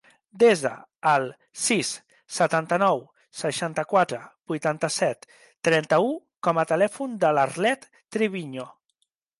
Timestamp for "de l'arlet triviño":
7.27-8.71